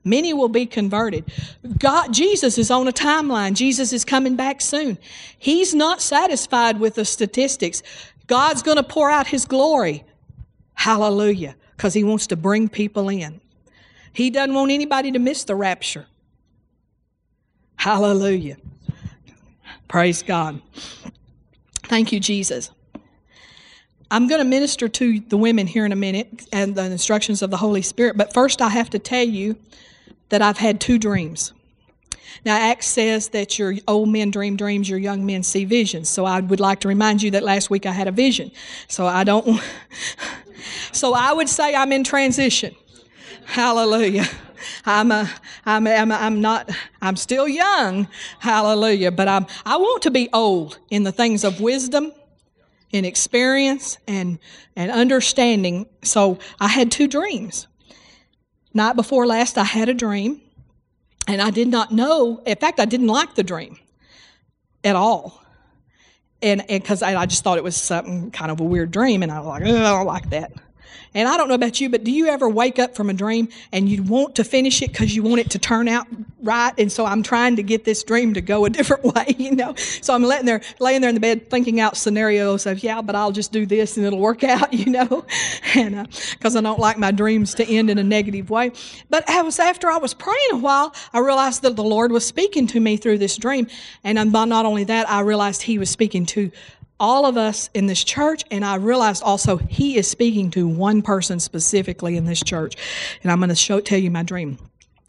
[0.04, 1.30] Many will be converted.
[1.78, 3.54] God, Jesus is on a timeline.
[3.54, 4.96] Jesus is coming back soon.
[5.38, 7.82] He's not satisfied with the statistics.
[8.26, 10.04] God's going to pour out His glory.
[10.74, 11.56] Hallelujah.
[11.76, 13.40] Because He wants to bring people in.
[14.12, 16.06] He doesn't want anybody to miss the rapture.
[17.76, 18.56] Hallelujah.
[19.88, 20.60] Praise God.
[21.84, 22.70] Thank you, Jesus.
[24.10, 27.50] I'm going to minister to the women here in a minute and the instructions of
[27.50, 29.56] the Holy Spirit, but first I have to tell you
[30.30, 31.52] that I've had two dreams.
[32.44, 36.08] Now, Acts says that your old men dream dreams, your young men see visions.
[36.08, 38.50] So I would like to remind you that last week I had a vision.
[38.86, 39.60] So I don't,
[40.92, 42.74] so I would say I'm in transition.
[43.44, 44.26] Hallelujah.
[44.86, 45.30] I'm, a,
[45.66, 46.70] I'm, a, I'm, a, I'm not,
[47.02, 48.08] I'm still young.
[48.38, 49.10] Hallelujah.
[49.10, 52.12] But I'm, I want to be old in the things of wisdom
[52.90, 54.38] in experience and,
[54.76, 55.86] and understanding.
[56.02, 57.66] So I had two dreams.
[58.74, 60.40] Night before last, I had a dream,
[61.26, 62.42] and I did not know.
[62.46, 63.78] In fact, I didn't like the dream
[64.84, 65.42] at all.
[66.40, 69.32] And because I, I, just thought it was something kind of a weird dream, and
[69.32, 70.52] I was like, I don't like that.
[71.14, 73.48] And I don't know about you, but do you ever wake up from a dream
[73.72, 76.06] and you want to finish it because you want it to turn out
[76.42, 76.72] right?
[76.78, 79.74] And so I'm trying to get this dream to go a different way, you know.
[79.76, 83.14] So I'm laying there, laying there in the bed, thinking out scenarios of, yeah, but
[83.14, 85.24] I'll just do this and it'll work out, you know,
[85.74, 88.72] and because uh, I don't like my dreams to end in a negative way.
[89.10, 92.26] But I was after I was praying a while, I realized that the Lord was
[92.26, 93.66] speaking to me through this dream,
[94.04, 96.50] and not only that, I realized He was speaking to
[97.00, 101.02] all of us in this church, and I realized also he is speaking to one
[101.02, 102.76] person specifically in this church.
[103.22, 104.58] And I'm going to show, tell you my dream.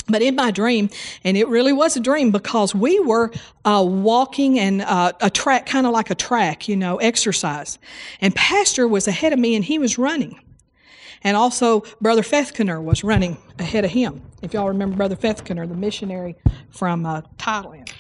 [0.08, 0.90] But in my dream,
[1.24, 3.32] and it really was a dream because we were
[3.64, 7.78] uh, walking and uh, a track, kind of like a track, you know, exercise.
[8.20, 10.40] And Pastor was ahead of me and he was running.
[11.24, 14.22] And also, Brother Fethkener was running ahead of him.
[14.42, 16.38] If y'all remember Brother Fethkener, the missionary
[16.72, 17.92] from uh, Thailand.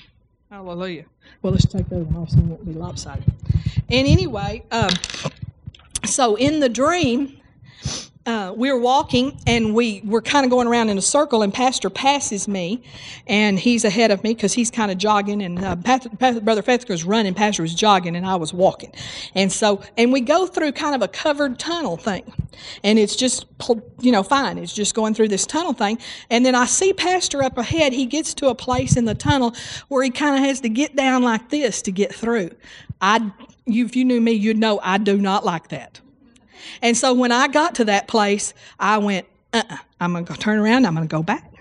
[0.50, 1.06] Hallelujah.
[1.44, 3.32] Well, let's take those off so it won't be lopsided.
[3.88, 4.90] And anyway, um,
[6.06, 7.38] so in the dream,
[8.25, 11.53] uh, we were walking and we were kind of going around in a circle and
[11.53, 12.84] pastor passes me
[13.27, 16.62] and he's ahead of me because he's kind of jogging and uh, pastor, pastor, brother
[16.62, 18.91] Fethkener was running pastor was jogging and i was walking.
[19.36, 22.32] And so and we go through kind of a covered tunnel thing
[22.84, 23.45] and it's just
[24.01, 25.97] you know fine it's just going through this tunnel thing.
[26.29, 29.55] And then i see pastor up ahead he gets to a place in the tunnel
[29.88, 32.51] where he kind of has to get down like this to get through.
[33.01, 33.32] I
[33.65, 36.01] if you knew me you'd know i do not like that
[36.82, 40.60] and so when I got to that place, I went, uh-uh, I'm going to turn
[40.60, 41.54] around, I'm going to go back.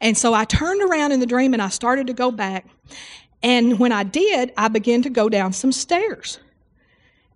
[0.00, 2.66] And so I turned around in the dream and I started to go back.
[3.42, 6.38] And when I did, I began to go down some stairs.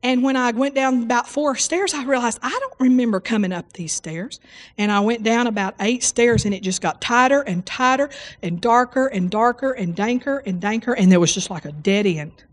[0.04, 3.72] And when I went down about four stairs, I realized I don't remember coming up
[3.74, 4.40] these stairs.
[4.76, 8.10] And I went down about eight stairs and it just got tighter and tighter
[8.42, 10.94] and darker and darker and danker and danker.
[10.98, 12.44] And there was just like a dead end.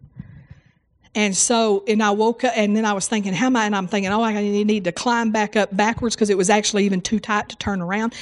[1.15, 3.65] And so, and I woke up, and then I was thinking, how am I?
[3.65, 6.85] And I'm thinking, oh, I need to climb back up backwards because it was actually
[6.85, 8.13] even too tight to turn around.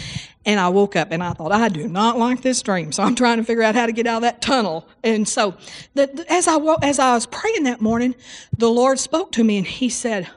[0.45, 2.93] And I woke up and I thought, I do not like this dream.
[2.93, 4.87] So I'm trying to figure out how to get out of that tunnel.
[5.03, 5.55] And so,
[5.95, 8.15] the, as I as I was praying that morning,
[8.57, 10.29] the Lord spoke to me and He said,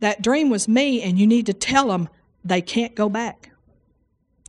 [0.00, 2.08] that dream was me, and you need to tell them
[2.44, 3.50] they can't go back.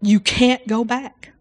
[0.02, 1.32] You can't go back.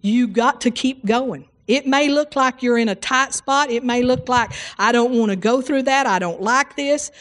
[0.00, 1.47] You got to keep going.
[1.68, 3.70] It may look like you're in a tight spot.
[3.70, 6.06] It may look like I don't want to go through that.
[6.06, 7.12] I don't like this.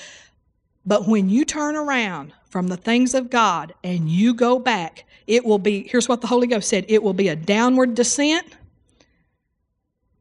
[0.85, 5.43] But when you turn around from the things of God and you go back, it
[5.43, 8.47] will be, here's what the Holy Ghost said it will be a downward descent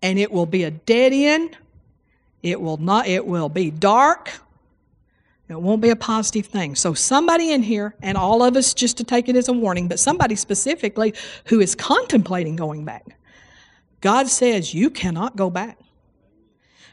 [0.02, 1.56] and it will be a dead end.
[2.42, 4.32] It will not, it will be dark.
[5.48, 6.74] It won't be a positive thing.
[6.74, 9.86] So, somebody in here, and all of us just to take it as a warning,
[9.86, 13.16] but somebody specifically who is contemplating going back,
[14.00, 15.78] God says you cannot go back.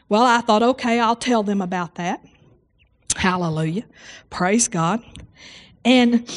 [0.08, 2.24] Well, I thought, okay, I'll tell them about that.
[3.16, 3.84] Hallelujah.
[4.30, 5.02] Praise God.
[5.84, 6.28] And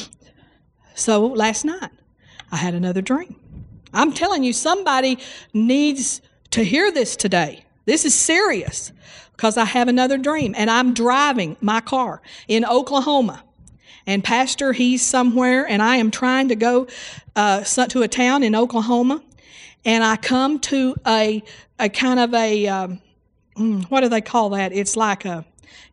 [0.94, 1.90] so last night,
[2.50, 3.36] I had another dream.
[3.92, 5.18] I'm telling you, somebody
[5.52, 7.64] needs to hear this today.
[7.84, 8.92] This is serious
[9.32, 13.44] because I have another dream and I'm driving my car in Oklahoma.
[14.06, 16.86] And Pastor, he's somewhere, and I am trying to go
[17.36, 19.22] uh, to a town in Oklahoma
[19.84, 21.42] and I come to a
[21.78, 23.00] a kind of a um,
[23.56, 24.72] hmm, what do they call that?
[24.72, 25.44] It's like a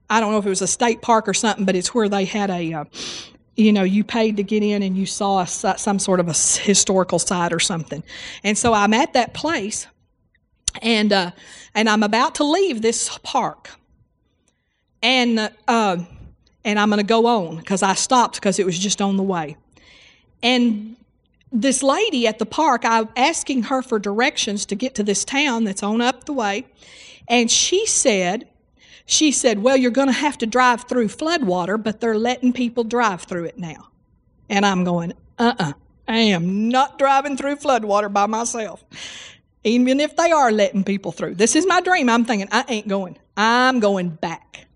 [0.10, 2.26] I don't know if it was a state park or something, but it's where they
[2.26, 2.86] had a uh,
[3.56, 6.34] you know you paid to get in and you saw a, some sort of a
[6.34, 8.04] historical site or something.
[8.44, 9.88] And so I'm at that place,
[10.82, 11.32] and uh,
[11.74, 13.72] and I'm about to leave this park,
[15.02, 15.98] and uh,
[16.64, 19.24] and I'm going to go on because I stopped because it was just on the
[19.24, 19.58] way.
[20.44, 20.96] And
[21.62, 25.64] this lady at the park, I'm asking her for directions to get to this town
[25.64, 26.66] that's on up the way.
[27.28, 28.48] And she said,
[29.06, 32.84] she said, Well, you're going to have to drive through floodwater, but they're letting people
[32.84, 33.90] drive through it now.
[34.50, 35.74] And I'm going, Uh uh-uh, uh
[36.08, 38.84] I am not driving through floodwater by myself.
[39.64, 41.34] Even if they are letting people through.
[41.36, 42.10] This is my dream.
[42.10, 43.18] I'm thinking, I ain't going.
[43.36, 44.68] I'm going back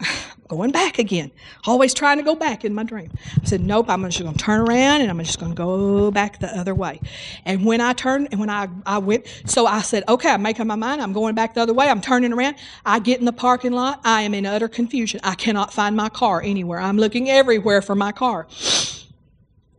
[0.48, 1.30] going back again.
[1.66, 3.10] Always trying to go back in my dream.
[3.40, 6.10] I said, Nope, I'm just going to turn around and I'm just going to go
[6.10, 7.00] back the other way.
[7.44, 10.66] And when I turned, and when I, I went, so I said, Okay, I'm making
[10.66, 11.00] my mind.
[11.00, 11.88] I'm going back the other way.
[11.88, 12.56] I'm turning around.
[12.84, 14.00] I get in the parking lot.
[14.04, 15.20] I am in utter confusion.
[15.22, 16.80] I cannot find my car anywhere.
[16.80, 18.48] I'm looking everywhere for my car.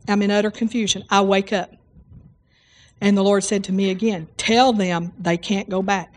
[0.08, 1.04] I'm in utter confusion.
[1.10, 1.72] I wake up.
[3.00, 6.14] And the Lord said to me again, Tell them they can't go back.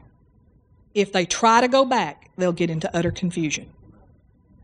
[0.94, 3.72] If they try to go back, they'll get into utter confusion.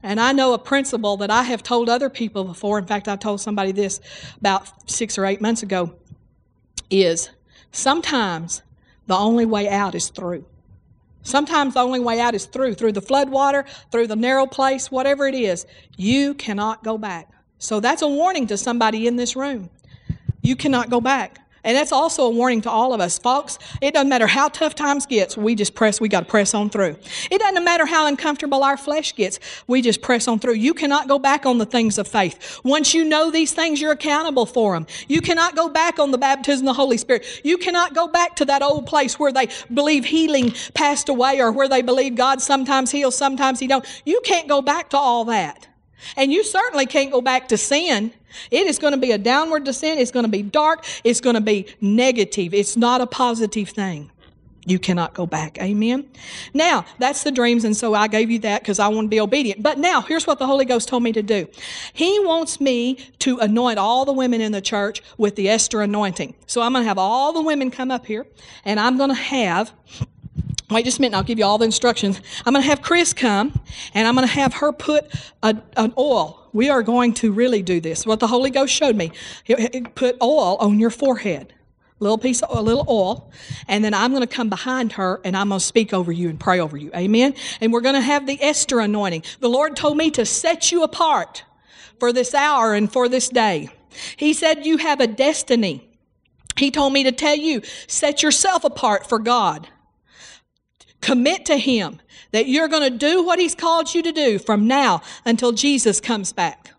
[0.01, 2.79] And I know a principle that I have told other people before.
[2.79, 3.99] In fact, I told somebody this
[4.37, 5.93] about six or eight months ago
[6.89, 7.29] is
[7.71, 8.61] sometimes
[9.07, 10.45] the only way out is through.
[11.23, 14.89] Sometimes the only way out is through, through the flood water, through the narrow place,
[14.89, 15.65] whatever it is.
[15.97, 17.29] You cannot go back.
[17.57, 19.69] So that's a warning to somebody in this room.
[20.41, 21.39] You cannot go back.
[21.63, 23.19] And that's also a warning to all of us.
[23.19, 26.53] Folks, it doesn't matter how tough times gets, we just press, we got to press
[26.53, 26.95] on through.
[27.29, 30.53] It doesn't matter how uncomfortable our flesh gets, we just press on through.
[30.55, 32.59] You cannot go back on the things of faith.
[32.63, 34.87] Once you know these things, you're accountable for them.
[35.07, 37.41] You cannot go back on the baptism of the Holy Spirit.
[37.43, 41.51] You cannot go back to that old place where they believe healing passed away or
[41.51, 43.85] where they believe God sometimes heals, sometimes he don't.
[44.05, 45.67] You can't go back to all that.
[46.15, 48.11] And you certainly can't go back to sin.
[48.51, 49.99] It is going to be a downward descent.
[49.99, 50.85] It's going to be dark.
[51.03, 52.53] It's going to be negative.
[52.53, 54.11] It's not a positive thing.
[54.65, 55.57] You cannot go back.
[55.59, 56.07] Amen.
[56.53, 59.19] Now, that's the dreams, and so I gave you that because I want to be
[59.19, 59.63] obedient.
[59.63, 61.47] But now, here's what the Holy Ghost told me to do.
[61.93, 66.35] He wants me to anoint all the women in the church with the Esther anointing.
[66.45, 68.27] So I'm going to have all the women come up here,
[68.63, 69.71] and I'm going to have
[70.69, 72.21] Wait just a minute, I'll give you all the instructions.
[72.45, 73.59] I'm going to have Chris come
[73.95, 75.11] and I'm going to have her put
[75.41, 76.47] a, an oil.
[76.53, 78.05] We are going to really do this.
[78.05, 79.11] What the Holy Ghost showed me.
[79.43, 79.55] he
[79.95, 81.53] Put oil on your forehead.
[81.99, 83.29] A little piece of a little oil,
[83.67, 86.29] and then I'm going to come behind her and I'm going to speak over you
[86.29, 86.91] and pray over you.
[86.95, 87.33] Amen.
[87.59, 89.23] And we're going to have the Esther anointing.
[89.41, 91.43] The Lord told me to set you apart
[91.99, 93.69] for this hour and for this day.
[94.15, 95.89] He said you have a destiny.
[96.55, 99.67] He told me to tell you, set yourself apart for God.
[101.01, 101.99] Commit to Him
[102.31, 105.99] that you're going to do what He's called you to do from now until Jesus
[105.99, 106.71] comes back.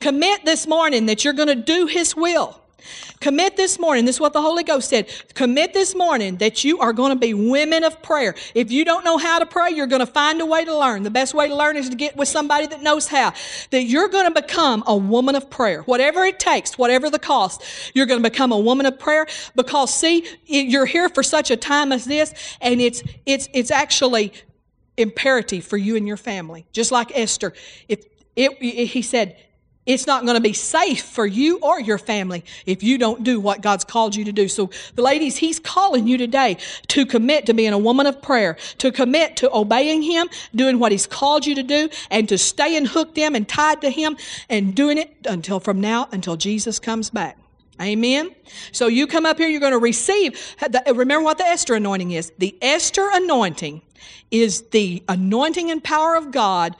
[0.00, 2.60] Commit this morning that you're going to do His will.
[3.20, 5.08] Commit this morning, this is what the Holy Ghost said.
[5.34, 8.34] Commit this morning that you are going to be women of prayer.
[8.54, 11.02] If you don't know how to pray, you're going to find a way to learn.
[11.02, 13.32] The best way to learn is to get with somebody that knows how.
[13.70, 15.82] That you're going to become a woman of prayer.
[15.82, 17.62] Whatever it takes, whatever the cost,
[17.94, 21.56] you're going to become a woman of prayer because see, you're here for such a
[21.56, 24.32] time as this and it's it's it's actually
[24.96, 26.66] imperative for you and your family.
[26.72, 27.52] Just like Esther.
[27.88, 29.36] If it, he said,
[29.86, 33.40] it's not going to be safe for you or your family if you don't do
[33.40, 34.48] what God's called you to do.
[34.48, 36.58] So, the ladies, He's calling you today
[36.88, 40.92] to commit to being a woman of prayer, to commit to obeying Him, doing what
[40.92, 44.16] He's called you to do, and to staying hooked in and tied to Him
[44.48, 47.38] and doing it until from now until Jesus comes back.
[47.80, 48.34] Amen.
[48.72, 50.56] So you come up here, you're going to receive.
[50.86, 52.32] Remember what the Esther anointing is.
[52.38, 53.82] The Esther anointing
[54.30, 56.74] is the anointing and power of God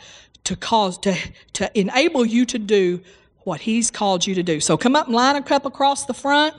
[0.46, 1.16] to cause to
[1.54, 3.00] to enable you to do
[3.44, 4.60] what he's called you to do.
[4.60, 6.54] So come up and line a up across the front.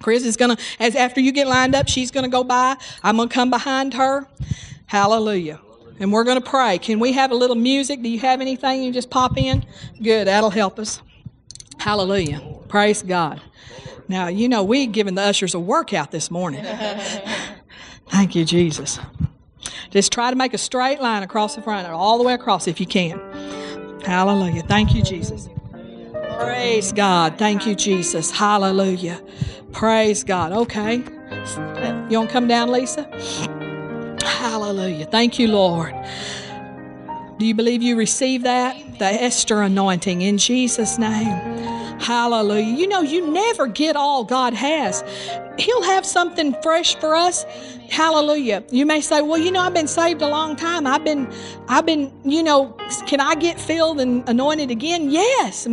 [0.00, 2.76] Chris is gonna as after you get lined up, she's gonna go by.
[3.02, 4.26] I'm gonna come behind her.
[4.86, 5.60] Hallelujah.
[6.00, 6.78] And we're gonna pray.
[6.78, 8.02] Can we have a little music?
[8.02, 9.64] Do you have anything you just pop in?
[10.02, 11.00] Good, that'll help us.
[11.78, 12.40] Hallelujah.
[12.68, 13.40] Praise God.
[14.08, 16.64] Now, you know, we given the ushers a workout this morning.
[18.08, 18.98] Thank you, Jesus.
[19.90, 22.80] Just try to make a straight line across the front, all the way across if
[22.80, 23.20] you can.
[24.04, 24.62] Hallelujah.
[24.62, 25.48] Thank you, Jesus.
[26.38, 27.38] Praise God.
[27.38, 28.30] Thank you, Jesus.
[28.30, 29.22] Hallelujah.
[29.72, 30.52] Praise God.
[30.52, 30.96] Okay.
[32.08, 33.08] You want to come down, Lisa?
[34.22, 35.06] Hallelujah.
[35.06, 35.94] Thank you, Lord.
[37.38, 38.76] Do you believe you receive that?
[38.98, 41.36] The Esther anointing in Jesus' name.
[41.98, 42.76] Hallelujah.
[42.76, 45.02] You know, you never get all God has.
[45.58, 47.44] He'll have something fresh for us.
[47.90, 48.64] Hallelujah.
[48.70, 50.86] You may say, "Well, you know, I've been saved a long time.
[50.86, 51.28] I've been
[51.68, 52.74] I've been, you know,
[53.06, 55.66] can I get filled and anointed again?" Yes,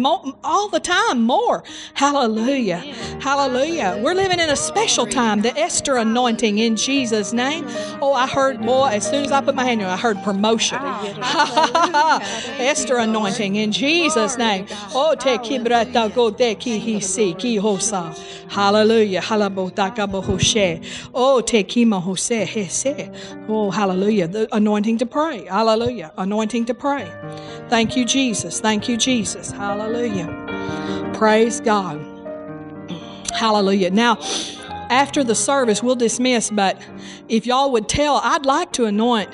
[0.43, 1.63] all the time, more.
[1.93, 2.77] Hallelujah.
[3.21, 3.99] Hallelujah.
[4.03, 7.65] We're living in a special time, the Esther anointing in Jesus name.
[8.01, 10.79] Oh, I heard boy, as soon as I put my hand it, I heard promotion.
[12.59, 14.67] Esther anointing in Jesus name.
[14.93, 15.57] Oh, te te.
[18.49, 19.21] Hallelujah.
[19.21, 19.70] Hallelujah.
[21.13, 23.11] Oh, te kima Jose, Jose.
[23.47, 24.27] Oh, hallelujah.
[24.27, 25.45] The anointing to pray.
[25.45, 26.11] Hallelujah.
[26.17, 27.11] Anointing to pray.
[27.69, 28.59] Thank you, Jesus.
[28.59, 29.51] Thank you, Jesus.
[29.51, 31.11] Hallelujah.
[31.13, 31.99] Praise God.
[33.33, 33.89] Hallelujah.
[33.91, 34.17] Now,
[34.89, 36.79] after the service, we'll dismiss, but
[37.29, 39.29] if y'all would tell, I'd like to anoint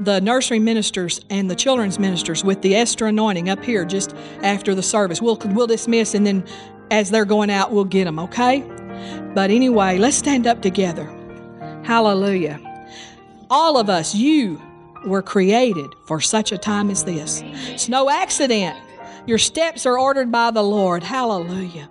[0.00, 4.74] the nursery ministers and the children's ministers with the Esther anointing up here just after
[4.74, 5.22] the service.
[5.22, 6.44] We'll, we'll dismiss, and then
[6.90, 8.60] as they're going out, we'll get them, okay?
[9.34, 11.04] But anyway, let's stand up together.
[11.84, 12.60] Hallelujah.
[13.50, 14.60] All of us, you
[15.06, 17.42] were created for such a time as this.
[17.44, 18.76] It's no accident.
[19.26, 21.02] Your steps are ordered by the Lord.
[21.02, 21.88] Hallelujah.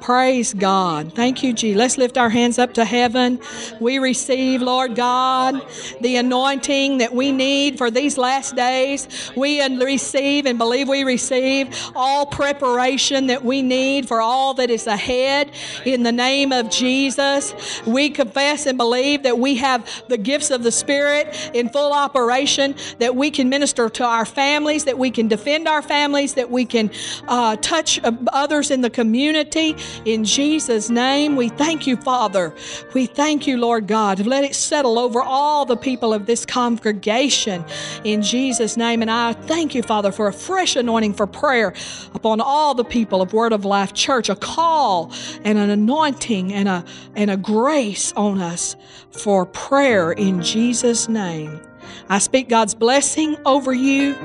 [0.00, 1.12] Praise God.
[1.12, 1.78] Thank you, Jesus.
[1.78, 3.40] Let's lift our hands up to heaven.
[3.80, 5.60] We receive, Lord God,
[6.00, 9.08] the anointing that we need for these last days.
[9.36, 14.86] We receive and believe we receive all preparation that we need for all that is
[14.86, 15.50] ahead
[15.84, 17.82] in the name of Jesus.
[17.84, 22.76] We confess and believe that we have the gifts of the Spirit in full operation,
[22.98, 26.64] that we can minister to our families, that we can defend our families, that we
[26.64, 26.90] can
[27.26, 28.00] uh, touch
[28.32, 32.54] others in the community in Jesus' name, we thank you, Father.
[32.94, 34.24] We thank you, Lord God.
[34.26, 37.64] Let it settle over all the people of this congregation
[38.04, 39.02] in Jesus' name.
[39.02, 41.74] And I thank you, Father, for a fresh anointing for prayer
[42.14, 45.12] upon all the people of Word of Life Church, a call
[45.44, 46.84] and an anointing and a,
[47.14, 48.76] and a grace on us
[49.10, 51.60] for prayer in Jesus' name.
[52.08, 54.16] I speak God's blessing over you.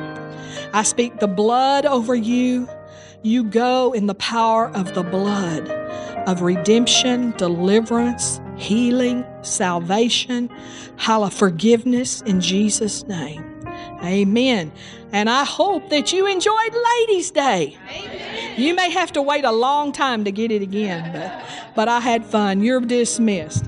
[0.73, 2.67] I speak the blood over you.
[3.25, 5.69] You go in the power of the blood
[6.27, 10.49] of redemption, deliverance, healing, salvation,
[10.97, 13.41] hallelujah, forgiveness in Jesus' name.
[14.03, 14.73] Amen.
[15.13, 17.77] And I hope that you enjoyed Ladies' Day.
[17.89, 18.59] Amen.
[18.59, 22.01] You may have to wait a long time to get it again, but, but I
[22.01, 22.61] had fun.
[22.61, 23.63] You're dismissed.